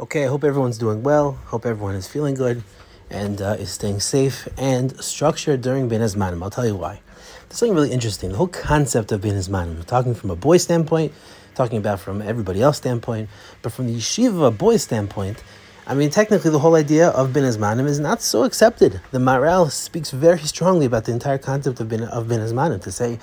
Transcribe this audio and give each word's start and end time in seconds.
Okay, 0.00 0.22
I 0.22 0.28
hope 0.28 0.44
everyone's 0.44 0.78
doing 0.78 1.02
well. 1.02 1.32
Hope 1.46 1.66
everyone 1.66 1.96
is 1.96 2.06
feeling 2.06 2.36
good 2.36 2.62
and 3.10 3.42
uh, 3.42 3.56
is 3.58 3.70
staying 3.70 3.98
safe 3.98 4.46
and 4.56 4.96
structured 5.02 5.60
during 5.60 5.88
Bin 5.88 6.02
Azmanim. 6.02 6.40
I'll 6.40 6.50
tell 6.50 6.64
you 6.64 6.76
why. 6.76 7.00
There's 7.48 7.58
something 7.58 7.74
really 7.74 7.90
interesting. 7.90 8.30
The 8.30 8.36
whole 8.36 8.46
concept 8.46 9.10
of 9.10 9.22
Bin 9.22 9.34
Azmanim, 9.34 9.74
we're 9.74 9.82
talking 9.82 10.14
from 10.14 10.30
a 10.30 10.36
boy 10.36 10.58
standpoint, 10.58 11.12
talking 11.56 11.78
about 11.78 11.98
from 11.98 12.22
everybody 12.22 12.62
else 12.62 12.76
standpoint, 12.76 13.28
but 13.60 13.72
from 13.72 13.88
the 13.88 13.96
yeshiva 13.96 14.56
boy 14.56 14.76
standpoint, 14.76 15.42
I 15.84 15.94
mean, 15.94 16.10
technically, 16.10 16.52
the 16.52 16.60
whole 16.60 16.76
idea 16.76 17.08
of 17.08 17.32
Bin 17.32 17.42
Azmanim 17.42 17.86
is 17.86 17.98
not 17.98 18.22
so 18.22 18.44
accepted. 18.44 19.00
The 19.10 19.18
Maharal 19.18 19.68
speaks 19.68 20.12
very 20.12 20.38
strongly 20.38 20.86
about 20.86 21.06
the 21.06 21.12
entire 21.12 21.38
concept 21.38 21.80
of 21.80 21.88
Bin, 21.88 22.04
of 22.04 22.28
bin 22.28 22.38
Azmanim 22.38 22.80
to 22.82 22.92
say 22.92 23.18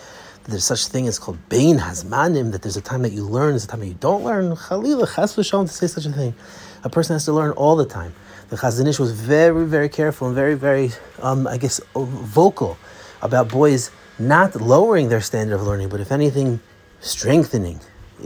that 0.46 0.52
there's 0.52 0.64
such 0.64 0.88
thing 0.88 1.07
as 1.07 1.18
called 1.18 1.38
Bein 1.50 1.80
Hazmanim, 1.80 2.52
that 2.52 2.62
there's 2.62 2.77
a 2.77 2.82
time 2.82 3.02
that 3.02 3.12
you 3.12 3.23
learn, 3.23 3.52
there's 3.52 3.66
a 3.66 3.68
time 3.68 3.80
that 3.80 3.88
you 3.88 3.98
don't 4.00 4.23
learn. 4.23 4.55
Chalila, 4.55 5.14
chas 5.16 5.36
v'shalom, 5.36 5.68
to 5.68 5.73
say 5.73 5.88
such 5.88 6.05
a 6.05 6.12
thing. 6.12 6.36
A 6.84 6.89
person 6.89 7.16
has 7.16 7.25
to 7.25 7.34
learn 7.34 7.52
all 7.54 7.75
the 7.75 7.86
time. 7.86 8.13
The 8.50 8.58
Chazon 8.58 8.88
Ish 8.88 9.00
was 9.00 9.12
very, 9.12 9.66
very 9.66 9.89
careful 9.89 10.27
and 10.27 10.36
very, 10.36 10.53
very, 10.53 10.91
um, 11.23 11.48
I 11.48 11.58
guess, 11.58 11.81
vocal 11.95 12.77
about 13.23 13.50
boys 13.50 13.89
not 14.20 14.55
lowering 14.62 15.09
their 15.09 15.20
standard 15.20 15.55
of 15.55 15.63
learning, 15.63 15.89
but 15.89 16.00
if 16.00 16.12
anything, 16.12 16.59
strengthening, 17.00 17.80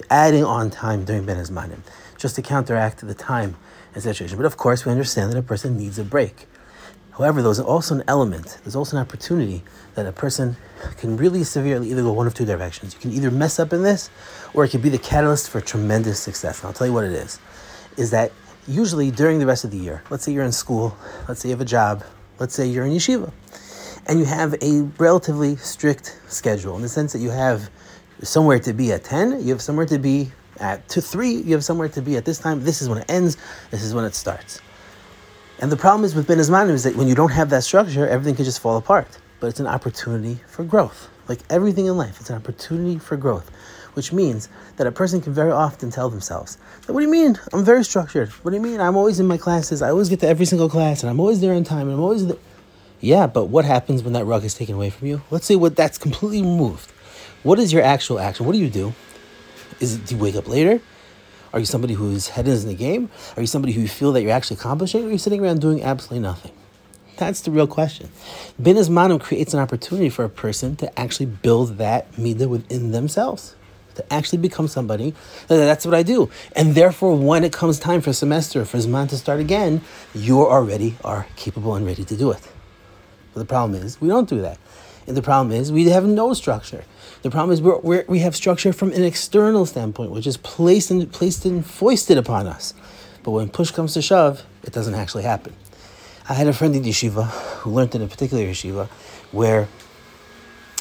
adding 0.09 0.43
on 0.43 0.69
time 0.69 1.05
during 1.05 1.25
Ben 1.25 1.38
Azmanim, 1.38 1.79
just 2.17 2.35
to 2.35 2.41
counteract 2.41 3.07
the 3.07 3.13
time 3.13 3.55
and 3.93 4.03
situation. 4.03 4.35
But 4.35 4.45
of 4.45 4.57
course, 4.57 4.85
we 4.85 4.91
understand 4.91 5.31
that 5.31 5.38
a 5.38 5.41
person 5.41 5.77
needs 5.77 5.97
a 5.97 6.03
break. 6.03 6.47
However, 7.19 7.41
there's 7.41 7.59
also 7.59 7.95
an 7.95 8.03
element, 8.07 8.59
there's 8.63 8.77
also 8.77 8.95
an 8.95 9.01
opportunity 9.01 9.61
that 9.95 10.05
a 10.05 10.11
person 10.13 10.55
can 10.97 11.17
really 11.17 11.43
severely 11.43 11.91
either 11.91 12.01
go 12.01 12.13
one 12.13 12.27
of 12.27 12.33
two 12.33 12.45
directions. 12.45 12.93
You 12.93 12.99
can 13.01 13.11
either 13.11 13.29
mess 13.29 13.59
up 13.59 13.73
in 13.73 13.83
this, 13.83 14.09
or 14.53 14.63
it 14.63 14.69
could 14.69 14.81
be 14.81 14.87
the 14.87 14.97
catalyst 14.97 15.49
for 15.49 15.59
tremendous 15.59 16.17
success. 16.17 16.59
And 16.59 16.67
I'll 16.67 16.73
tell 16.73 16.87
you 16.87 16.93
what 16.93 17.03
it 17.03 17.11
is. 17.11 17.37
Is 17.97 18.11
that 18.11 18.31
usually 18.69 19.11
during 19.11 19.39
the 19.39 19.45
rest 19.45 19.65
of 19.65 19.71
the 19.71 19.77
year, 19.77 20.01
let's 20.09 20.23
say 20.23 20.31
you're 20.31 20.45
in 20.45 20.53
school, 20.53 20.95
let's 21.27 21.41
say 21.41 21.49
you 21.49 21.53
have 21.53 21.59
a 21.59 21.65
job, 21.65 22.05
let's 22.39 22.55
say 22.55 22.66
you're 22.66 22.85
in 22.85 22.94
yeshiva, 22.94 23.33
and 24.07 24.17
you 24.17 24.23
have 24.23 24.55
a 24.63 24.83
relatively 24.97 25.57
strict 25.57 26.17
schedule 26.29 26.77
in 26.77 26.81
the 26.81 26.88
sense 26.88 27.11
that 27.11 27.19
you 27.19 27.31
have 27.31 27.69
somewhere 28.23 28.59
to 28.59 28.72
be 28.72 28.94
at 28.94 29.03
10, 29.03 29.44
you 29.44 29.49
have 29.49 29.61
somewhere 29.61 29.85
to 29.88 29.99
be 29.99 30.31
at 30.61 30.88
two, 30.88 31.01
three, 31.01 31.33
you 31.33 31.53
have 31.53 31.66
somewhere 31.66 31.89
to 31.89 32.01
be 32.01 32.16
at 32.16 32.23
this 32.23 32.39
time. 32.39 32.63
This 32.63 32.81
is 32.81 32.88
when 32.88 32.99
it 32.99 33.05
ends. 33.09 33.35
This 33.72 33.83
is 33.83 33.94
when 33.94 34.05
it 34.05 34.16
starts. 34.16 34.61
And 35.61 35.69
the 35.69 35.75
problem 35.77 36.05
is 36.05 36.15
with 36.15 36.25
Ben 36.25 36.38
Azmanim 36.38 36.69
is 36.69 36.83
that 36.83 36.95
when 36.95 37.09
you 37.09 37.15
don't 37.15 37.33
have 37.33 37.49
that 37.49 37.65
structure, 37.65 38.07
everything 38.07 38.35
can 38.35 38.45
just 38.45 38.61
fall 38.61 38.77
apart. 38.77 39.19
But 39.41 39.47
it's 39.47 39.59
an 39.59 39.67
opportunity 39.67 40.39
for 40.47 40.63
growth. 40.63 41.09
Like 41.27 41.39
everything 41.49 41.85
in 41.85 41.97
life, 41.97 42.21
it's 42.21 42.29
an 42.29 42.38
opportunity 42.38 42.97
for 42.97 43.17
growth, 43.17 43.51
which 43.93 44.13
means 44.13 44.47
that 44.77 44.88
a 44.88 44.91
person 44.91 45.19
can 45.19 45.33
very 45.33 45.51
often 45.51 45.91
tell 45.91 46.09
themselves, 46.09 46.57
What 46.88 47.01
do 47.01 47.05
you 47.05 47.11
mean? 47.11 47.38
I'm 47.51 47.66
very 47.66 47.83
structured. 47.83 48.29
What 48.29 48.51
do 48.51 48.57
you 48.57 48.63
mean? 48.63 48.79
I'm 48.79 48.95
always 48.95 49.19
in 49.19 49.27
my 49.27 49.38
classes. 49.38 49.81
I 49.81 49.89
always 49.89 50.07
get 50.07 50.21
to 50.21 50.27
every 50.29 50.45
single 50.45 50.69
class 50.69 51.03
and 51.03 51.09
I'm 51.09 51.19
always 51.19 51.41
there 51.41 51.53
on 51.53 51.66
time 51.66 51.88
and 51.88 51.94
I'm 51.97 52.03
always 52.03 52.25
there. 52.25 52.38
Yeah, 53.01 53.27
but 53.27 53.45
what 53.45 53.66
happens 53.66 54.01
when 54.01 54.13
that 54.13 54.23
rug 54.23 54.45
is 54.45 54.53
taken 54.53 54.75
away 54.75 54.89
from 54.89 55.07
you? 55.09 55.21
Let's 55.29 55.45
say 55.45 55.57
what 55.57 55.75
that's 55.75 55.97
completely 55.97 56.41
removed. 56.41 56.89
What 57.44 57.59
is 57.59 57.73
your 57.73 57.83
actual 57.83 58.19
action? 58.19 58.45
What 58.45 58.53
do 58.53 58.59
you 58.59 58.69
do? 58.69 58.94
Is 59.81 59.95
it, 59.95 60.05
do 60.05 60.16
you 60.16 60.21
wake 60.21 60.35
up 60.35 60.47
later? 60.47 60.81
Are 61.52 61.59
you 61.59 61.66
somebody 61.66 61.95
whose 61.95 62.30
head 62.30 62.47
is 62.47 62.64
in 62.64 62.69
the 62.69 62.75
game? 62.75 63.09
Are 63.36 63.42
you 63.42 63.47
somebody 63.47 63.73
who 63.73 63.81
you 63.81 63.88
feel 63.88 64.11
that 64.14 64.22
you're 64.22 64.31
actually 64.31 64.58
accomplishing? 64.58 65.03
Or 65.03 65.08
are 65.08 65.11
you 65.11 65.17
sitting 65.17 65.42
around 65.42 65.61
doing 65.61 65.83
absolutely 65.83 66.19
nothing? 66.19 66.52
That's 67.17 67.41
the 67.41 67.52
real 67.52 67.67
question. 67.67 68.11
Bin 68.61 68.78
Azmanim 68.78 69.19
creates 69.19 69.53
an 69.53 69.59
opportunity 69.59 70.09
for 70.09 70.23
a 70.23 70.30
person 70.30 70.75
to 70.78 71.00
actually 71.00 71.25
build 71.25 71.78
that 71.78 72.11
midah 72.14 72.47
within 72.47 72.91
themselves, 72.91 73.56
to 73.95 74.14
actually 74.14 74.38
become 74.38 74.69
somebody. 74.69 75.14
That's 75.47 75.86
what 75.86 75.95
I 75.95 76.03
do. 76.03 76.30
And 76.56 76.75
therefore, 76.75 77.17
when 77.17 77.44
it 77.44 77.52
comes 77.52 77.78
time 77.78 78.00
for 78.00 78.11
a 78.11 78.13
semester, 78.13 78.63
for 78.63 78.78
Zman 78.78 79.09
to 79.09 79.17
start 79.17 79.41
again, 79.41 79.81
you 80.16 80.39
already 80.39 80.95
are 81.03 81.28
capable 81.36 81.75
and 81.75 81.86
ready 81.86 82.06
to 82.06 82.16
do 82.16 82.31
it. 82.31 82.47
But 83.34 83.41
the 83.41 83.45
problem 83.45 83.81
is, 83.81 84.00
we 84.00 84.08
don't 84.08 84.30
do 84.30 84.41
that. 84.41 84.58
And 85.09 85.17
the 85.17 85.23
problem 85.23 85.52
is, 85.52 85.71
we 85.71 85.89
have 85.89 86.06
no 86.06 86.35
structure. 86.35 86.85
The 87.23 87.31
problem 87.31 87.51
is, 87.51 87.63
we're, 87.63 87.79
we're, 87.79 88.06
we 88.07 88.19
have 88.19 88.35
structure 88.35 88.72
from 88.72 88.91
an 88.91 89.03
external 89.03 89.66
standpoint, 89.66 90.11
which 90.11 90.28
is 90.28 90.38
placed 90.38 90.91
and 90.91 91.11
placed 91.11 91.45
and 91.45 91.66
foisted 91.66 92.19
upon 92.19 92.45
us. 92.45 92.75
But 93.23 93.31
when 93.31 93.50
push 93.50 93.72
comes 93.72 93.95
to 93.95 94.03
shove, 94.03 94.44
it 94.61 94.72
doesn't 94.72 94.94
actually 94.94 95.23
happen. 95.23 95.56
I 96.29 96.35
had 96.35 96.45
a 96.45 96.53
friend 96.53 96.75
in 96.75 96.84
yeshiva 96.84 97.25
who 97.61 97.72
learned 97.72 97.95
in 97.95 98.03
a 98.03 98.07
particular 98.07 98.44
yeshiva 98.44 98.88
where, 99.31 99.67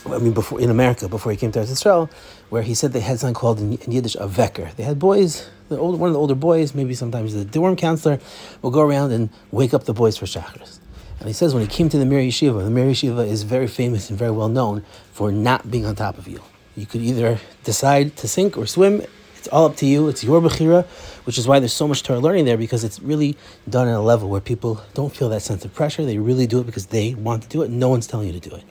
I 0.05 0.19
mean, 0.19 0.35
before 0.35 0.61
in 0.61 0.69
America, 0.69 1.09
before 1.09 1.33
he 1.33 1.39
came 1.39 1.51
to 1.53 1.61
Israel, 1.61 2.11
where 2.51 2.63
he 2.63 2.75
said 2.75 2.93
they 2.93 3.01
had 3.01 3.19
something 3.19 3.33
called 3.33 3.61
in, 3.61 3.79
Yiddish 3.91 4.15
a 4.17 4.29
vecker. 4.29 4.77
They 4.77 4.83
had 4.83 4.99
boys, 4.99 5.49
the 5.71 5.79
old, 5.79 5.99
one 5.99 6.09
of 6.09 6.13
the 6.13 6.21
older 6.21 6.35
boys, 6.35 6.75
maybe 6.75 6.95
sometimes 6.95 7.33
the 7.33 7.47
dorm 7.47 7.77
counselor, 7.77 8.21
will 8.61 8.73
go 8.73 8.83
around 8.83 9.11
and 9.11 9.31
wake 9.53 9.73
up 9.73 9.85
the 9.85 9.95
boys 9.95 10.19
for 10.19 10.27
shachris. 10.27 10.81
And 11.19 11.27
he 11.27 11.33
says 11.33 11.53
when 11.53 11.63
he 11.63 11.69
came 11.69 11.89
to 11.89 11.99
the 11.99 12.07
Mir 12.07 12.21
Yeshiva, 12.21 12.63
the 12.63 12.71
Mir 12.71 12.87
Yeshiva 12.87 13.27
is 13.27 13.43
very 13.43 13.67
famous 13.67 14.09
and 14.09 14.19
very 14.19 14.31
well 14.31 14.49
known 14.49 14.85
for 15.13 15.33
not 15.33 15.71
being 15.71 15.85
on 15.85 15.97
top 15.97 16.17
of 16.17 16.29
you. 16.29 16.41
You 16.77 16.87
could 16.87 17.01
either 17.01 17.41
decide 17.65 18.17
to 18.19 18.29
sink 18.29 18.57
or 18.57 18.67
swim. 18.67 19.03
It's 19.37 19.49
all 19.49 19.67
up 19.67 19.77
to 19.77 19.87
you. 19.87 20.09
It's 20.09 20.23
your 20.23 20.41
bechira, 20.41 20.87
which 21.27 21.39
is 21.39 21.49
why 21.49 21.59
there's 21.59 21.73
so 21.73 21.89
much 21.89 22.05
Torah 22.05 22.21
learning 22.21 22.45
there 22.45 22.57
because 22.57 22.85
it's 22.85 23.01
really 23.01 23.37
done 23.69 23.89
at 23.89 23.95
a 23.95 24.01
level 24.01 24.29
where 24.29 24.41
people 24.41 24.81
don't 24.95 25.15
feel 25.15 25.29
that 25.31 25.43
sense 25.43 25.65
of 25.65 25.75
pressure. 25.75 26.05
They 26.05 26.19
really 26.19 26.47
do 26.47 26.61
it 26.61 26.67
because 26.67 26.87
they 26.87 27.15
want 27.15 27.43
to 27.43 27.49
do 27.49 27.63
it. 27.63 27.71
No 27.71 27.89
one's 27.89 28.07
telling 28.07 28.29
you 28.29 28.39
to 28.39 28.49
do 28.49 28.55
it. 28.55 28.63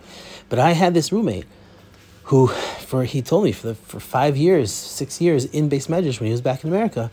But 0.48 0.60
I 0.60 0.72
had 0.72 0.94
this 0.94 1.12
roommate 1.12 1.46
who, 2.24 2.48
for 2.48 3.04
he 3.04 3.22
told 3.22 3.44
me 3.44 3.52
for 3.52 3.68
the, 3.68 3.76
for 3.76 4.00
five 4.00 4.38
years, 4.38 4.72
six 4.72 5.20
years 5.20 5.46
in 5.46 5.70
beis 5.70 5.88
medrash 5.88 6.20
when 6.20 6.28
he 6.28 6.32
was 6.32 6.42
back 6.42 6.64
in 6.64 6.70
America, 6.70 7.12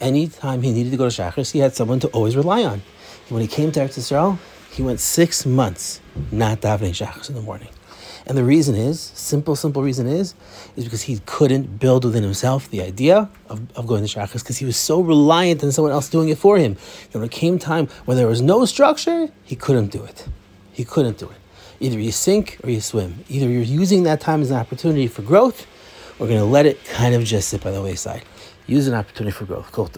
anytime 0.00 0.62
he 0.62 0.72
needed 0.72 0.90
to 0.90 0.96
go 0.96 1.08
to 1.08 1.22
shachris, 1.22 1.50
he 1.52 1.58
had 1.58 1.74
someone 1.74 2.00
to 2.00 2.08
always 2.08 2.36
rely 2.36 2.64
on. 2.64 2.82
when 3.28 3.42
he 3.42 3.48
came 3.48 3.70
to 3.72 3.80
Eretz 3.80 3.98
Yisrael, 3.98 4.38
he 4.70 4.82
went 4.82 5.00
six 5.00 5.44
months 5.44 6.00
not 6.30 6.60
davening 6.60 6.90
shachris 6.90 7.28
in 7.28 7.34
the 7.34 7.42
morning. 7.42 7.68
And 8.26 8.36
the 8.36 8.44
reason 8.44 8.74
is, 8.76 9.00
simple, 9.00 9.56
simple 9.56 9.82
reason 9.82 10.06
is, 10.06 10.34
is 10.76 10.84
because 10.84 11.02
he 11.02 11.20
couldn't 11.26 11.80
build 11.80 12.04
within 12.04 12.22
himself 12.22 12.70
the 12.70 12.82
idea 12.82 13.28
of, 13.48 13.60
of 13.76 13.86
going 13.86 14.06
to 14.06 14.08
shachris 14.08 14.42
because 14.42 14.58
he 14.58 14.64
was 14.64 14.76
so 14.76 15.00
reliant 15.00 15.64
on 15.64 15.72
someone 15.72 15.92
else 15.92 16.08
doing 16.08 16.28
it 16.28 16.38
for 16.38 16.58
him. 16.58 16.76
When 17.12 17.24
it 17.24 17.30
came 17.30 17.58
time 17.58 17.88
when 18.04 18.16
there 18.16 18.28
was 18.28 18.40
no 18.40 18.64
structure, 18.66 19.30
he 19.42 19.56
couldn't 19.56 19.88
do 19.88 20.04
it. 20.04 20.28
He 20.72 20.84
couldn't 20.84 21.18
do 21.18 21.28
it. 21.28 21.36
Either 21.80 21.98
you 21.98 22.12
sink 22.12 22.58
or 22.62 22.70
you 22.70 22.80
swim. 22.80 23.24
Either 23.28 23.48
you're 23.48 23.62
using 23.62 24.02
that 24.04 24.20
time 24.20 24.42
as 24.42 24.50
an 24.50 24.58
opportunity 24.58 25.06
for 25.06 25.22
growth, 25.22 25.66
or 26.18 26.26
you're 26.26 26.36
going 26.36 26.40
to 26.40 26.52
let 26.52 26.66
it 26.66 26.84
kind 26.84 27.14
of 27.14 27.24
just 27.24 27.48
sit 27.48 27.62
by 27.62 27.70
the 27.70 27.82
wayside. 27.82 28.22
Use 28.66 28.86
an 28.86 28.94
opportunity 28.94 29.32
for 29.32 29.46
growth. 29.46 29.72
Kol 29.72 29.90